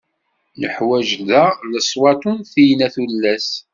[0.59, 1.43] Neḥwaǧ da
[1.73, 3.49] leṣwat untiyen a tullas!